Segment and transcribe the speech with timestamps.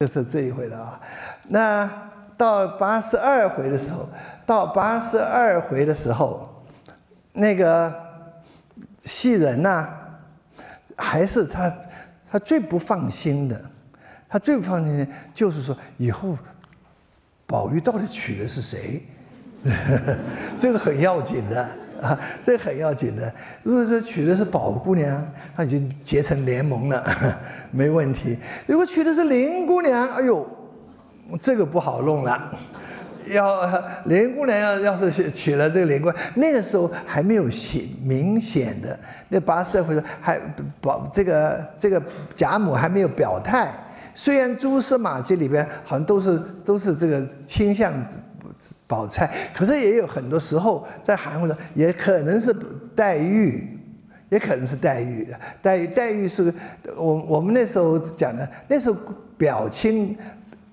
[0.00, 1.00] 就是这一回的啊。
[1.48, 1.88] 那
[2.36, 4.08] 到八十二回的时候，
[4.44, 6.62] 到八十二回的时候，
[7.32, 7.94] 那个
[9.02, 9.88] 戏人呐，
[10.96, 11.72] 还是他
[12.30, 13.60] 他最不放心的，
[14.28, 16.36] 他最不放心的就是说以后
[17.46, 19.06] 宝玉到底娶的是谁？
[20.58, 21.68] 这个很要紧的。
[22.44, 23.32] 这很要紧的。
[23.62, 25.26] 如果说娶的是宝姑娘，
[25.56, 27.04] 那已经结成联盟了，
[27.70, 28.38] 没问题。
[28.66, 30.48] 如果娶的是林姑娘，哎呦，
[31.40, 32.50] 这个不好弄了。
[33.32, 38.98] 要林姑娘要要是娶了这个林姑，那个时候还没有显明显的，
[39.30, 40.38] 那八社会说还
[40.80, 42.02] 宝这个这个
[42.36, 43.72] 贾母还没有表态。
[44.12, 47.92] 虽然蛛丝马迹里边好像都是都是这个倾向。
[48.86, 52.54] 宝钗，可是也有很多时候在含糊中，也可能是
[52.94, 53.78] 黛玉，
[54.28, 55.26] 也可能是黛玉。
[55.62, 56.52] 黛玉，黛玉是
[56.96, 58.96] 我我们那时候讲的，那时候
[59.36, 60.16] 表亲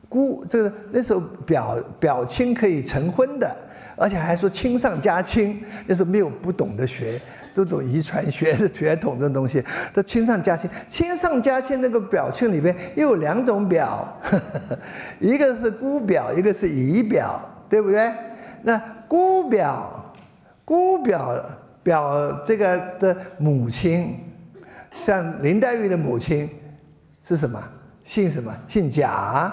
[0.08, 3.58] 姑，这个那时候表表亲可以成婚的，
[3.96, 5.64] 而且还说亲上加亲。
[5.88, 7.20] 那时候没有不懂的学，
[7.54, 10.70] 都懂遗传学的血统这东西，都亲上加亲。
[10.90, 14.22] 亲上加亲那个表亲里边又有两种表，
[15.20, 17.42] 一个是姑表，一个是姨表。
[17.72, 18.14] 对不对？
[18.64, 18.78] 那
[19.08, 20.14] 姑表，
[20.66, 21.42] 姑表
[21.82, 24.20] 表这个的母亲，
[24.94, 26.50] 像林黛玉的母亲
[27.24, 27.64] 是什么？
[28.04, 28.54] 姓什么？
[28.68, 29.50] 姓贾，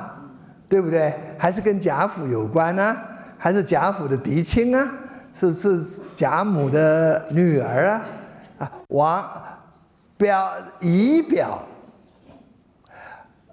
[0.69, 1.15] 对不对？
[1.39, 2.97] 还是跟贾府有关呢？
[3.39, 4.93] 还是贾府的嫡亲啊？
[5.33, 5.81] 是是
[6.17, 8.03] 贾母的女儿啊？
[8.59, 9.25] 啊，王
[10.17, 11.63] 表姨表，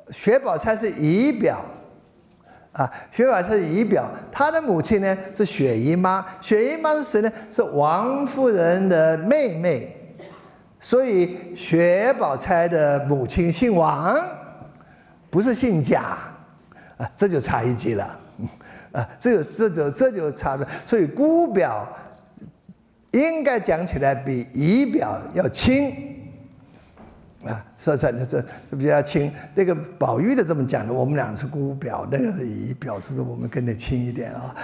[0.09, 1.63] 薛宝钗是姨表。
[2.75, 6.25] 啊，薛宝钗是姨表，她的母亲呢是雪姨妈。
[6.41, 7.31] 雪姨妈是谁呢？
[7.49, 9.95] 是王夫人的妹妹。
[10.81, 14.19] 所以薛宝钗的母亲姓王，
[15.29, 16.17] 不是姓贾。
[16.97, 18.19] 啊，这就差一级了。
[18.91, 20.67] 啊，这就这就这就差了。
[20.85, 21.87] 所以姑表
[23.11, 26.14] 应该讲起来比姨表要亲。
[27.45, 34.55] 啊，说这这这比较亲，那个宝玉的这么讲的，我们俩是姑表，那个是姨表，就是我们跟得亲一点啊。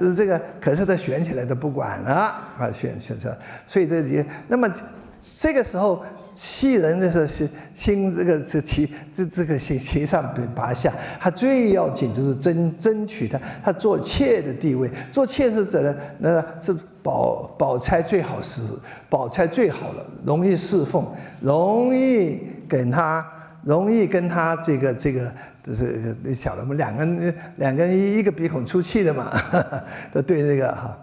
[0.00, 4.72] 是 这个，可是他选起来都不管了啊，选选择，所以这里那么
[5.20, 6.02] 这个时候
[6.34, 15.98] 戏人的是心心这个这棋这这个棋棋上被拔下，他最要紧就是争争取他他做妾的地位，做妾是怎的？
[16.18, 16.76] 那是。
[17.02, 18.62] 宝宝钗最好是
[19.08, 21.06] 宝钗最好了，容易侍奉，
[21.40, 23.26] 容易跟他，
[23.64, 26.74] 容易跟他这个这个这是你晓得吗？
[26.74, 29.32] 两个人两个人一个鼻孔出气的嘛，
[30.12, 30.98] 都 对这个哈。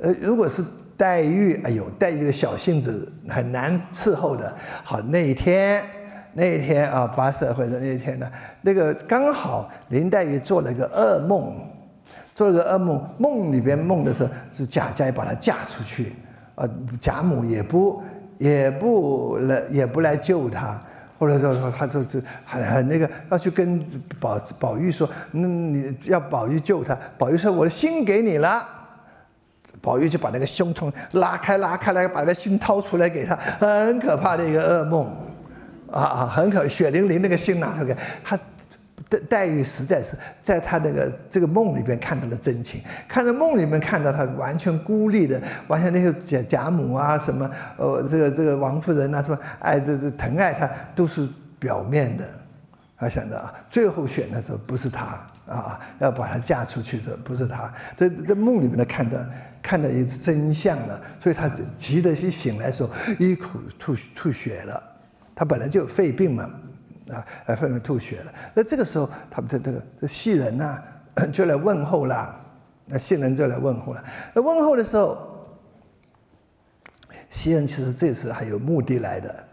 [0.00, 0.64] 呃，如果是
[0.96, 4.52] 黛玉，哎呦，黛玉的小性子很难伺候的。
[4.82, 5.84] 好，那一天
[6.32, 8.28] 那一天啊，八十二回的那一天呢，
[8.62, 11.54] 那个刚好林黛玉做了个噩梦。
[12.36, 16.14] 做了个噩梦，梦里边梦的是是贾家要把她嫁出去，
[16.54, 16.68] 啊，
[17.00, 18.02] 贾母也不
[18.36, 20.78] 也不来也不来救她，
[21.18, 23.82] 或者说说他说是很很那个要去跟
[24.20, 28.62] 宝宝玉说，那你要宝玉救他，宝玉说我的心给你了，
[29.80, 35.06] 宝玉就把那个胸膛拉开拉开来，把那心掏出来给他，很可怕的一个噩梦，
[35.90, 38.38] 啊啊，很可血淋淋那个心拿出来，他。
[39.08, 51.28] 黛黛玉实在是在他那个这个梦里边看到了真情，看到梦里面看到他完全孤立的，完全那些贾贾母啊什么，呃，这个这个王夫人啊什么，爱这这疼爱他都是
[51.58, 52.24] 表面的，
[52.98, 59.18] 他想着啊，最后选的时候不是他啊，要把她嫁出去的不是他，在在梦里面呢看到
[59.62, 62.90] 看到一个真相了，所以他急得一醒来的时候
[63.20, 64.82] 一口吐吐血了，
[65.32, 66.50] 他本来就有肺病嘛。
[67.08, 68.32] 啊，呃，纷纷吐血了。
[68.54, 70.82] 那这个时候，他们的这个这戏人呐，
[71.32, 72.34] 就来问候了。
[72.86, 74.04] 那戏人就来问候了。
[74.34, 75.46] 那问候的时候，
[77.30, 79.44] 袭人其实这次还有目的来的，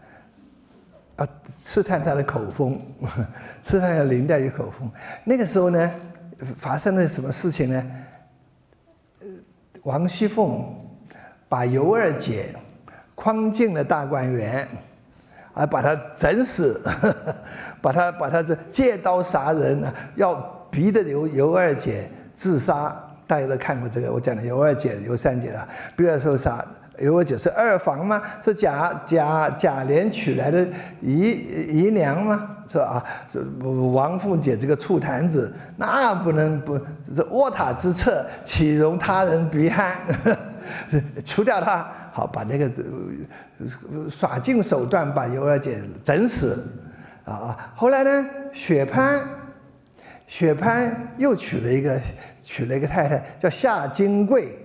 [1.16, 2.80] 啊，试探他的口风，
[3.62, 4.90] 试探下林黛玉口风。
[5.24, 5.94] 那个时候呢，
[6.56, 7.90] 发生了什么事情呢？
[9.82, 10.64] 王熙凤
[11.48, 12.54] 把尤二姐
[13.14, 14.66] 诓进了大观园。
[15.54, 16.82] 啊，把他整死，
[17.80, 20.34] 把 他把他这借刀杀人啊，要
[20.70, 22.94] 逼的尤尤二姐自杀。
[23.26, 25.66] 大家都看过这个，我讲的尤二姐、尤三姐了。
[25.96, 26.62] 逼的时候杀
[26.98, 28.20] 尤二姐是二房吗？
[28.44, 30.68] 是贾贾贾琏娶来的
[31.00, 31.30] 姨
[31.68, 32.50] 姨娘吗？
[32.68, 32.84] 是吧？
[32.84, 36.78] 啊，这王凤姐这个醋坛子，那不能不
[37.16, 39.92] 这卧榻之侧，岂容他人鼻鼾？
[41.24, 41.90] 除掉他。
[42.16, 42.70] 好，把那个
[44.08, 46.64] 耍尽手段把尤二姐整死，
[47.24, 47.72] 啊啊！
[47.74, 49.20] 后来呢，雪潘，
[50.28, 52.00] 雪潘又娶了一个
[52.40, 54.56] 娶了一个太太，叫夏金桂，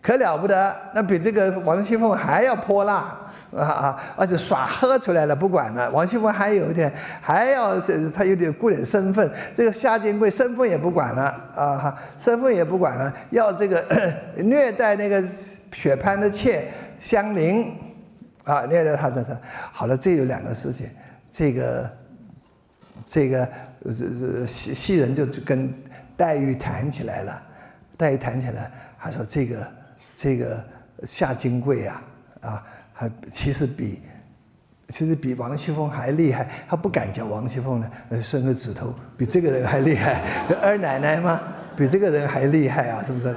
[0.00, 3.27] 可了不得，那比这个王熙凤还要泼辣。
[3.56, 4.14] 啊啊！
[4.14, 5.90] 而且耍喝出来了，不管了。
[5.90, 9.30] 王熙凤还有一点，还要是他有点顾点身份。
[9.56, 11.22] 这个夏金贵身份也不管了
[11.54, 13.82] 啊哈，身份也不管了，要这个
[14.36, 15.22] 虐待那个
[15.72, 16.68] 雪潘的妾
[16.98, 17.74] 香菱
[18.44, 19.34] 啊，虐待他这这。
[19.72, 20.86] 好了，这有两个事情，
[21.30, 21.90] 这个
[23.06, 23.48] 这个
[23.84, 25.72] 这这戏戏人就跟
[26.18, 27.42] 黛玉谈起来了，
[27.96, 28.70] 黛玉谈起来，
[29.00, 29.68] 他说这个
[30.14, 30.62] 这个
[31.04, 32.02] 夏金贵啊
[32.42, 32.62] 啊。
[32.98, 34.00] 还其实比，
[34.88, 36.50] 其实比王熙凤还厉害。
[36.68, 40.20] 他不敢叫王熙凤呢，呃伸个指头，比这个人还厉害。
[40.60, 41.40] 二奶奶吗？
[41.76, 43.04] 比这个人还厉害啊？
[43.06, 43.32] 是不是？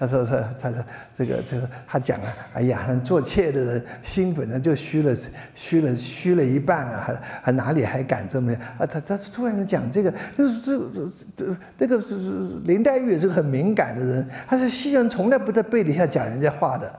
[0.00, 0.84] 他说：“他说，他说，
[1.16, 5.14] 这个，这个，他讲啊，哎呀，做妾的人心本来就虚了，
[5.54, 7.14] 虚了，虚了一半了，还
[7.44, 8.52] 还哪里还敢这么？
[8.76, 12.16] 啊，他他突然就讲这个，就是这这这这个是
[12.64, 16.92] 林黛玉也是个很敏感的人，他说西人从来不在背底下讲人家话的。”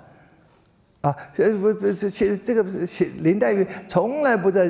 [1.07, 4.68] 啊，呃不不是，其实这个是林黛玉从来不在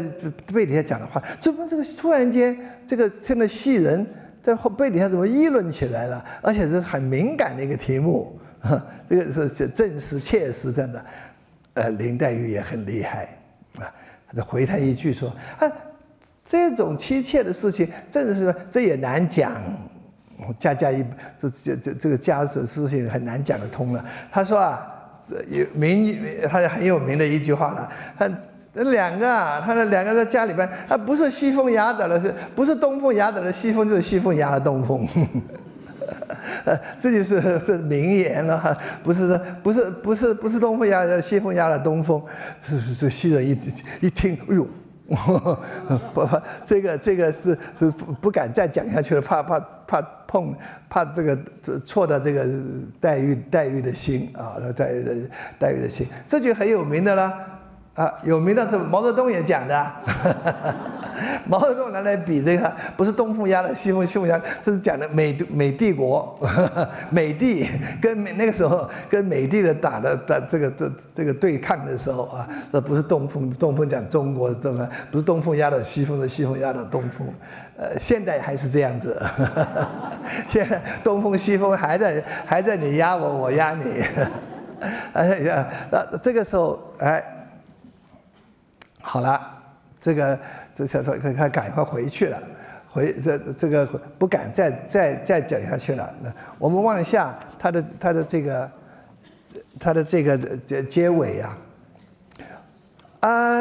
[0.53, 2.55] 背底下讲的话，怎么这个突然间
[2.85, 4.05] 这个听了戏人
[4.39, 6.23] 在后背底下怎么议论起来了？
[6.43, 8.39] 而且是很敏感的一个题目，
[9.09, 11.05] 这个是是正实切实这样的。
[11.73, 13.25] 呃，林黛玉也很厉害
[13.79, 13.89] 啊，
[14.27, 15.71] 他就回他一句说啊，
[16.45, 19.59] 这种妻妾的事情，这是这也难讲，
[20.59, 21.03] 家家一
[21.35, 24.05] 这这这这个家事事情很难讲得通了。
[24.31, 24.93] 他说啊。
[25.49, 26.17] 有名，
[26.49, 27.89] 他很有名的一句话了。
[28.17, 28.29] 他
[28.73, 35.07] 那两个啊，他那两个在家里边，他不是西风压倒了，是不是东风压倒了西风，就是西风压了东风。
[36.99, 42.21] 这就是是名言了哈，不是说不是不是不是东风压了西风压了东风，
[42.61, 43.51] 是是这西人一
[44.01, 44.67] 一听，哎呦。
[46.13, 47.89] 不不，这个这个是是
[48.21, 50.55] 不敢再讲下去了，怕怕怕碰
[50.89, 51.37] 怕这个
[51.85, 52.45] 错的这个
[52.99, 55.13] 黛玉黛玉的心啊，黛玉的
[55.57, 57.33] 黛玉的心，这就很有名的了。
[57.95, 59.91] 啊，有名的是毛泽东也讲的，
[61.45, 66.37] 毛泽东拿来比这个，不是东风压了西风，西风压，这是讲的美美帝国，
[67.09, 67.67] 美帝
[68.01, 77.27] 跟美那个时候跟美帝的打的打这个这这个对抗的时候啊，这不是东风，东风讲中国这么，不是东风压了西风，是西风压了东风，
[77.77, 79.19] 呃，现在还是这样子，
[80.47, 83.83] 现在东风西风还在还在你压我，我压你，
[85.13, 87.23] 哎呀，那这个时候哎。
[89.09, 89.39] 好了，
[90.01, 90.37] 这个
[90.77, 92.39] 这才说他他赶快回去了，
[92.87, 93.83] 回这这个
[94.19, 96.13] 不敢再再再讲下去了。
[96.21, 98.71] 那我们往下，他的他的这个
[99.79, 101.57] 他的这个结结尾啊，
[103.21, 103.59] 啊，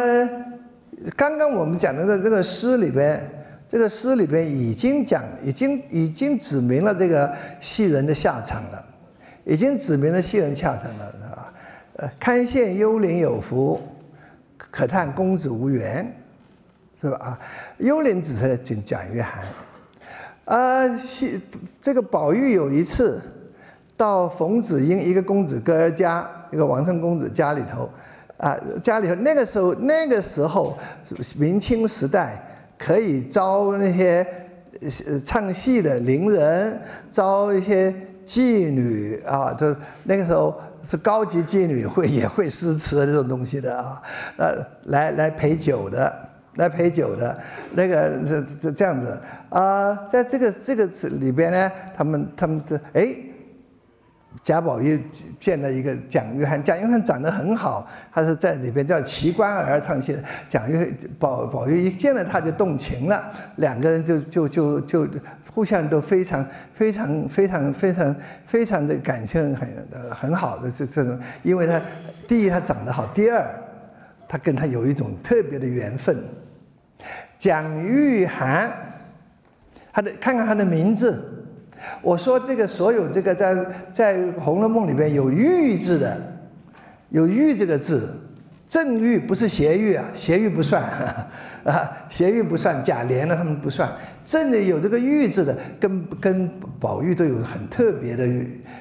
[1.16, 3.26] 刚刚我们讲的这个诗里边，
[3.66, 8.84] 这个诗里边已经讲，已经已经指明了这个戏人的下场了，
[9.44, 11.04] 已经指明了戏人下场了，
[11.34, 11.52] 啊，
[11.96, 13.80] 呃，堪羡幽灵有福。
[14.58, 16.10] 可叹公子无缘，
[17.00, 17.16] 是吧？
[17.18, 17.38] 啊，
[17.78, 19.26] 幽灵指是讲蒋玉菡。
[20.44, 21.40] 啊，西
[21.80, 23.20] 这个宝玉有一次
[23.96, 27.90] 到冯子英一个公子哥儿家，一个王孙公子家里头，
[28.38, 30.76] 啊，家里头那个时候那个时候
[31.36, 32.40] 明清时代
[32.78, 34.26] 可以招那些
[35.24, 39.74] 唱戏的伶人，招一些妓女啊，就
[40.04, 40.54] 那个时候。
[40.88, 44.00] 是高级妓女会也会诗词这种东西的啊，
[44.36, 46.16] 呃，来来陪酒的，
[46.56, 47.38] 来陪酒的，
[47.72, 50.86] 那个这这这样子啊，在这个这个
[51.18, 53.16] 里边呢，他们他们这哎。
[54.44, 55.02] 贾宝玉
[55.40, 60.16] 见了一个蒋玉菡，蒋玉菡长得很好，他是在里边叫奇观儿唱戏。
[60.46, 65.08] 蒋玉宝宝玉一见了他就动情了，两个人就就就就
[65.52, 69.68] 互相都非常非常非常非常非常的感情很
[70.10, 71.80] 很好的这这种，因为他
[72.28, 73.42] 第一他长得好，第二
[74.28, 76.22] 他跟他有一种特别的缘分。
[77.38, 78.70] 蒋玉菡，
[79.92, 81.32] 他的看看他的名字。
[82.00, 83.54] 我说这个所有这个在
[83.92, 86.16] 在《红楼梦》里边有“玉”字的，
[87.10, 88.18] 有“玉”这个字，
[88.66, 90.82] 正玉不是邪玉啊，邪玉不算
[91.64, 96.50] 啊，邪玉不算，贾琏呢他们不算，正的有这个“玉”字的，跟跟
[96.80, 98.26] 宝玉都有很特别的、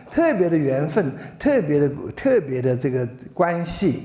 [0.10, 4.04] 特别的缘分，特别的、特别的这个关系。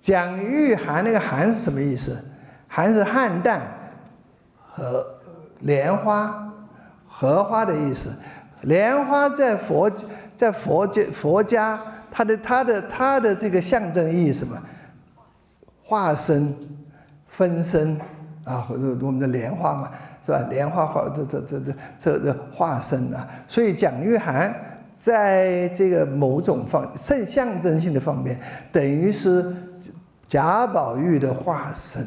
[0.00, 2.18] 蒋玉菡那个“菡”是什么意思
[2.66, 3.60] ？“还”是汉旦
[4.72, 5.06] 和
[5.60, 6.42] 莲花。
[7.18, 8.14] 荷花的意思，
[8.60, 9.90] 莲花在佛
[10.36, 11.80] 在佛家佛家，
[12.10, 14.62] 它的它的它的这个象征意义什么？
[15.82, 16.54] 化身、
[17.26, 17.98] 分身
[18.44, 19.90] 啊，或者我们的莲花嘛，
[20.22, 20.46] 是吧？
[20.50, 24.52] 莲花化这这这这这这化身啊，所以蒋玉菡
[24.98, 28.38] 在这个某种方象象征性的方面，
[28.70, 29.56] 等于是
[30.28, 32.06] 贾宝玉的化身，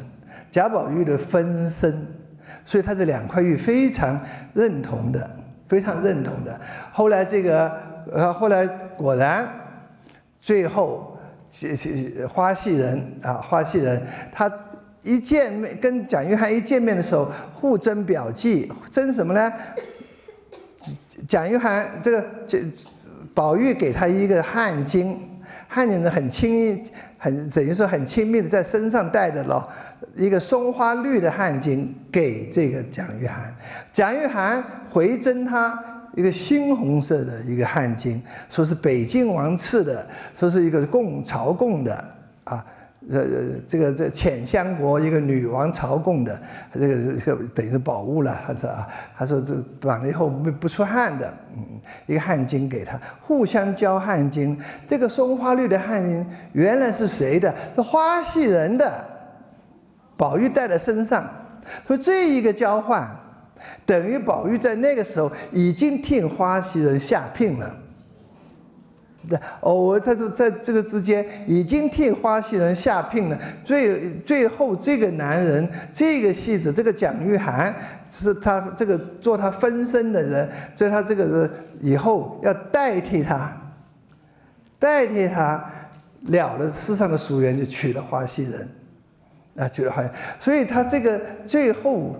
[0.50, 2.06] 贾宝玉的分身，
[2.64, 4.20] 所以他这两块玉非常
[4.54, 5.30] 认同的，
[5.68, 6.60] 非常认同的。
[6.92, 7.72] 后来这个
[8.12, 8.66] 呃，后来
[8.96, 9.48] 果然
[10.40, 11.16] 最后
[12.28, 14.02] 花戏人啊，花戏人
[14.32, 14.50] 他。
[15.02, 19.50] 一见面跟蒋玉菡一见面的时候，互争表记，争什么呢？
[21.26, 22.58] 蒋玉菡这个这
[23.32, 25.16] 宝玉给他一个汗巾，
[25.72, 26.82] 汉景呢很亲密，
[27.16, 29.66] 很等于说很亲密的在身上带着了，
[30.16, 33.30] 一个松花绿的汗巾给这个蒋玉菡，
[33.92, 34.60] 蒋玉菡
[34.90, 35.80] 回赠他
[36.16, 40.04] 一个猩红色的一个汗巾，说是北静王赐的，
[40.36, 42.04] 说是一个供朝贡的
[42.42, 42.66] 啊。
[43.08, 43.24] 呃，
[43.66, 46.38] 这个这浅香国一个女王朝贡的，
[46.72, 54.54] 这个这个等于是宝物了，他说啊，他说这绑了以后不不出汗的，嗯，一个汗巾给他，互相交汗巾。
[54.86, 57.54] 这个松花绿的汗巾原来是谁的？
[57.74, 59.02] 是花戏人的，
[60.18, 61.26] 宝玉带在身上。
[61.86, 63.08] 说这一个交换，
[63.86, 67.76] 等于宝玉在那个时候已经替花戏人下聘了。
[69.28, 73.38] 对哦，他说在这个之间已经替花戏人下聘了。
[73.62, 77.72] 最最后这个男人，这个戏子，这个蒋玉菡
[78.10, 81.50] 是他这个做他分身的人，所以他这个是
[81.80, 83.54] 以后要代替他，
[84.78, 85.62] 代替他
[86.22, 88.68] 了了世上的俗缘，就娶了花戏人，
[89.56, 90.02] 啊，娶了花。
[90.38, 92.16] 所以他这个最后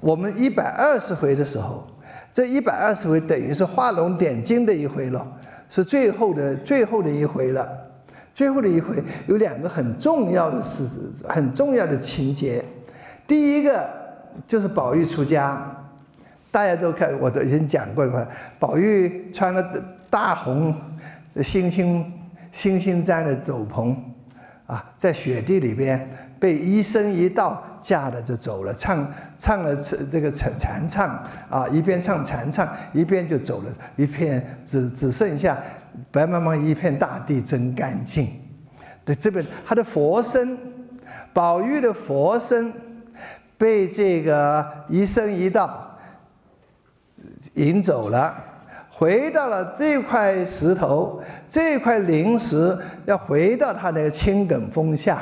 [0.00, 1.86] 我们一百二十回的时候，
[2.32, 5.30] 这一百二十回等于是画龙点睛的一回了。
[5.68, 7.68] 是最后的最后的一回了，
[8.34, 10.86] 最后的一回有两个很重要的事，
[11.28, 12.64] 很重要的情节。
[13.26, 13.90] 第一个
[14.46, 15.74] 就是宝玉出家，
[16.50, 18.28] 大家都看，我都已经讲过了。
[18.58, 19.62] 宝玉穿了
[20.10, 20.74] 大红
[21.42, 22.12] 星星
[22.52, 23.96] 星星粘的斗篷，
[24.66, 26.08] 啊，在雪地里边
[26.40, 31.08] 被一生一道架的就走了，唱唱了这个禅禅唱
[31.50, 35.62] 啊，一边唱禅唱，一边就走了，一片只只剩下
[36.10, 38.40] 白茫茫一片大地真干净。
[39.04, 40.58] 对，这边他的佛身，
[41.34, 42.72] 宝玉的佛身
[43.58, 45.98] 被这个一生一道
[47.54, 48.34] 引走了，
[48.96, 55.20] 回到了这块石头，这块灵石要回到他的青埂峰下。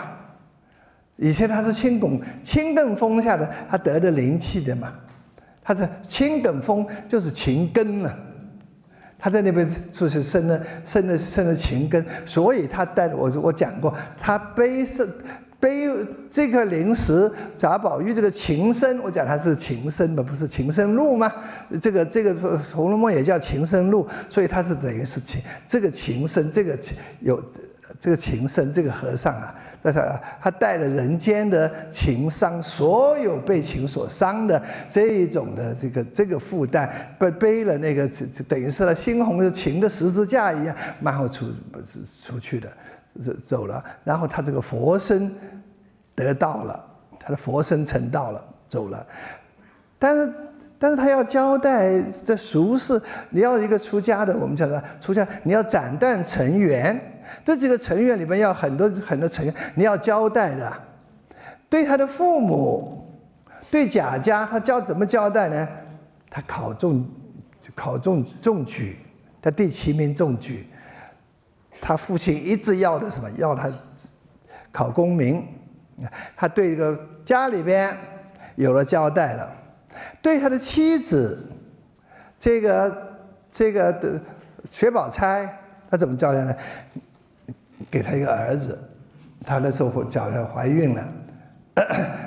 [1.17, 4.93] 以前他是青埂青埂峰下的，他得的灵气的嘛，
[5.63, 8.15] 他的青埂峰就是情根了，
[9.19, 15.09] 他在那边就是生了生了生了情根，所以他带我我讲过，他背是
[15.63, 15.89] 背
[16.29, 21.33] 这个灵石贾宝玉这个情深，我讲他是情深嘛，不是情深路吗？
[21.81, 22.35] 这个这个
[22.75, 26.77] 《红楼梦》也叫情深路，所以他是等于是情这个情深，这个
[27.21, 27.41] 有。
[28.01, 30.01] 这个情深，这个和尚啊，这是
[30.41, 38.09] 他带了人间的情伤，所有被情所伤的这一种的这个这个负担，背背了那个，
[38.49, 41.53] 等于是他猩红的情的十字架一样，然后出
[42.23, 42.73] 出去的，
[43.21, 43.85] 走走了。
[44.05, 45.35] 然后他这个佛身
[46.15, 46.85] 得到了，
[47.19, 49.07] 他的佛身成道了，走了。
[49.99, 50.35] 但是，
[50.79, 53.01] 但是他要交代这俗世，
[53.31, 57.09] 你要一个出家的，我们讲的出家，你要斩断尘缘。
[57.45, 60.73] 这几个成员里面要很多很多成员，你要交代的，
[61.71, 63.07] 对他的父母，
[63.71, 65.69] 对贾家，他交怎么交代呢？
[66.29, 67.09] 他考中，
[67.77, 68.99] 考中中举，
[69.41, 70.67] 他第七名中举，
[71.83, 73.29] 他父亲一直要的什么？
[73.33, 73.69] 要他
[74.71, 75.45] 考功名，
[76.37, 77.95] 他对这个家里边
[78.55, 79.53] 有了交代了，
[80.23, 81.45] 对他的妻子，
[82.39, 83.17] 这个
[83.51, 84.21] 这个的
[84.65, 85.59] 薛宝钗，
[85.91, 86.55] 他怎么交代呢？
[87.91, 88.79] 给他一个儿子，
[89.45, 91.13] 他那时候讲了怀孕了，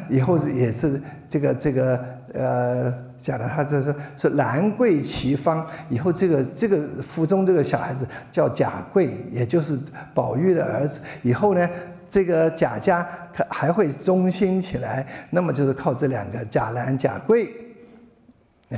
[0.09, 9.79] 以后也是这个这个呃讲的，他这是是兰桂齐芳，以后这个这个腹中这个小孩子叫贾贵，也就是
[10.13, 11.00] 宝玉的儿子。
[11.24, 11.69] 以后呢，
[12.10, 17.53] 这个贾家可还会中兴起来，那么就是靠这两个贾兰、贾贵。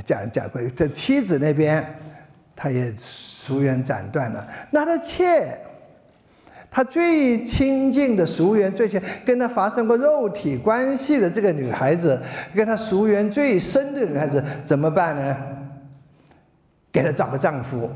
[0.04, 1.84] 贾贾贵在妻子那边，
[2.54, 4.46] 他也疏远斩断了。
[4.70, 5.58] 那他妾。
[6.70, 12.20] 他最亲近的熟缘，最亲跟他发生过肉体关系的这个女孩子，
[12.54, 15.36] 跟他熟缘最深的女孩子怎么办呢？
[16.90, 17.88] 给她找个丈夫，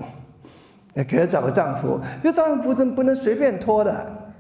[0.95, 1.99] 给她找个丈夫。
[2.23, 4.33] 这丈夫不能不能随便拖的，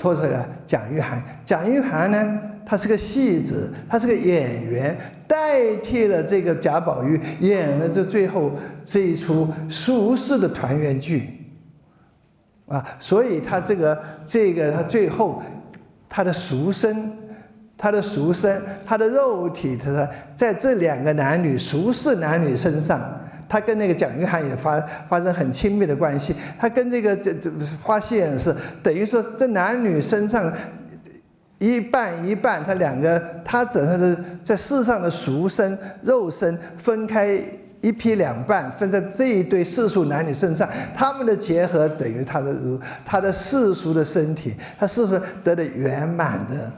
[0.00, 0.48] 拖出来。
[0.64, 4.96] 蒋玉菡，蒋玉菡呢，他是个戏子，他是个演员，
[5.26, 8.52] 代替了这个贾宝玉演了这最后
[8.84, 11.39] 这一出俗世的团圆剧，
[12.70, 15.42] 啊，所以他这个这个他最后
[16.08, 17.12] 他的赎身，
[17.76, 22.98] 他的赎身，他的肉体，他说在这两个男女俗世男女身上。
[23.52, 27.50] 他跟那个蒋玉菡也发发生很亲密的关系，他跟这个这这
[27.82, 30.52] 花谢也是等于说这男女身上
[31.58, 37.44] 一半一半，他两个他整个的在世上的俗身肉身分开
[37.80, 46.72] 一劈两半，分在这一对世俗男女身上，他们的结合等于他的如他的世俗的身体，他是不是得的圆满的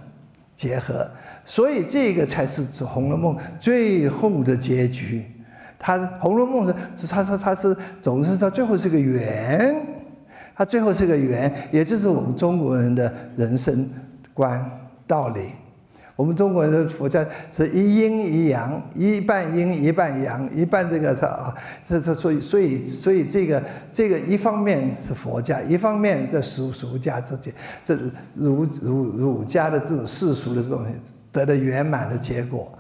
[0.55, 1.11] 结合？
[1.45, 5.25] 所以这个才是《红楼梦》最后的结局。
[5.79, 9.75] 他《红楼梦》是，他说他是总是他最后是个圆，
[10.55, 13.91] 他最后是个圆，也就是我们中国人的人生
[14.33, 14.65] 观
[15.07, 15.41] 道理。
[16.15, 17.25] 我们中国人的佛教
[17.57, 21.55] 是一阴一阳，一半阴一半阳，一半这个是啊，
[21.89, 27.53] 这这所以所以所以这个这个一方面是佛家，一方面这俗俗家之间，
[27.85, 27.99] 这
[28.35, 30.85] 儒儒儒家的这种世俗的这种
[31.33, 32.71] 得的圆满的结果。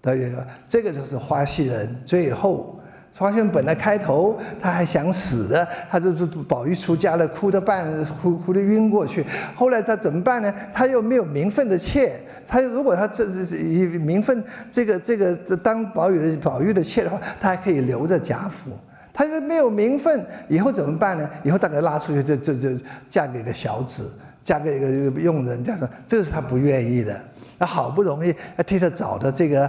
[0.00, 0.32] 对，
[0.68, 2.00] 这个就是花戏人。
[2.06, 2.77] 最后，
[3.18, 9.26] 发现本来开头他还想死的，他就是宝玉出家了，哭的半哭哭的晕过去。
[9.56, 10.54] 后来他怎么办呢？
[10.72, 18.70] 他又没有名分的妾，他如果他这这以名分这个这个当宝玉的宝玉的妾的话，他还可以留着贾府。
[19.12, 21.28] 他是没有名分，以后怎么办呢？
[21.42, 24.08] 以后大概拉出去，就就就嫁给一个小子，
[24.44, 27.20] 嫁给一个佣人，这样说，这是他不愿意的。
[27.58, 28.32] 那好不容易
[28.64, 29.68] 替他找的这个，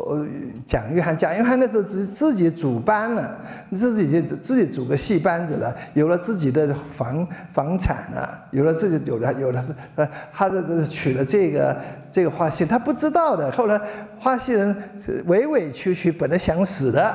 [0.00, 0.26] 呃，
[0.66, 3.38] 蒋玉菡，蒋玉菡那时候自自己组班了，
[3.72, 11.76] 自己就自己组个戏班子了，有了自己的房房产了，有了自己有了有了是呃，他的这娶了这个
[12.10, 13.50] 这个花戏，他不知道的。
[13.52, 13.80] 后来
[14.18, 14.74] 花戏人
[15.26, 17.14] 委委屈屈，本来想死的，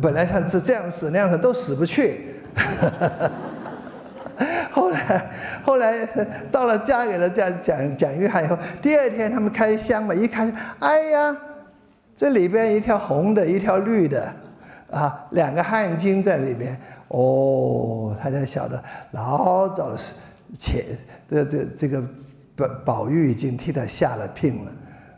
[0.00, 2.36] 本来想是这样死那样死都死不去。
[4.70, 5.30] 后来，
[5.62, 6.04] 后来
[6.50, 11.36] 到了嫁给了蒋蒋蒋玉菡以后，第二天他们开箱嘛，一看，哎呀，
[12.16, 14.32] 这里边一条红的，一条绿的，
[14.90, 16.78] 啊，两个汗巾在里边。
[17.08, 20.12] 哦，他才晓得老早是
[20.58, 20.84] 前
[21.28, 22.02] 这这这个
[22.56, 24.72] 宝宝玉已经替他下了聘了，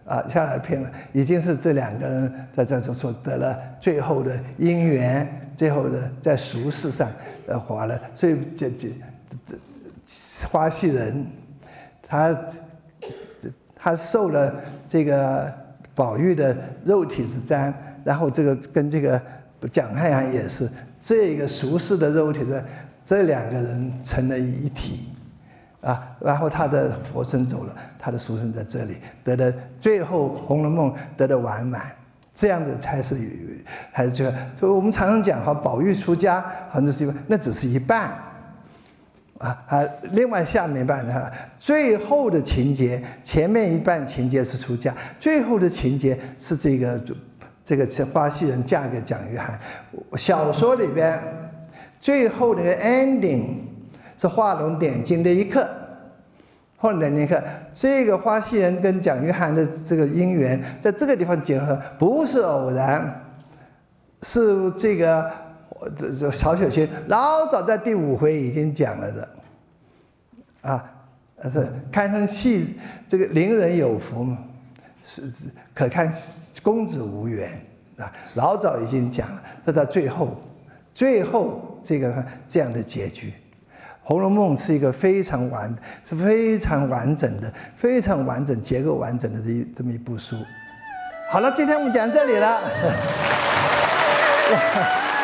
[0.04, 7.10] 啊，下了聘了，已经是这两个人在这所得了最后的姻缘，最后的在俗世上
[7.46, 8.88] 呃华了，所以这这。
[9.28, 9.36] 这
[10.06, 11.26] 这花戏人，
[12.00, 12.46] 他
[13.74, 14.54] 他受了
[14.86, 15.52] 这个
[15.96, 19.20] 宝玉的肉体之沾，然后这个跟这个
[19.72, 22.62] 蒋太阳也是这个俗世的肉体的，
[23.02, 25.08] 这两个人成了一体，
[25.80, 31.82] 啊，然后他的佛身走了，他的俗身在这里得的，最后《红楼梦》得的完满，
[32.34, 33.16] 这样子才是
[33.90, 38.16] 还是就就我们常常讲哈，宝玉出家，好像是那只是一半。
[39.38, 39.84] 啊啊！
[40.12, 47.00] 另外下面一半哈，最后的情节，前面一半情节是出嫁，最后的情节是这个
[47.64, 50.16] 这个是花戏人嫁给蒋玉菡。
[50.16, 51.20] 小说里边
[52.00, 53.56] 最后那个 ending
[54.16, 55.68] 是画龙点睛的一刻，
[56.76, 57.42] 画龙点睛一刻。
[57.74, 63.22] 这个花戏人跟蒋玉菡的这个姻缘在这个地方结合，不是偶然，
[64.22, 65.45] 是这个。
[65.96, 69.28] 这这曹雪芹老早在第五回已经讲了的，
[70.62, 70.84] 啊，
[71.52, 74.38] 是堪称戏这个伶人有福嘛，
[75.02, 76.12] 是是可看
[76.62, 77.50] 公子无缘
[77.98, 80.36] 啊，老早已经讲了，这到最后，
[80.94, 83.28] 最后这个这样的结局，
[84.02, 90.36] 《红楼梦》是一个非常完是非常完整的、非常完整结构完整的这一这么一部书。
[91.30, 92.60] 好了，今天我们讲这里了。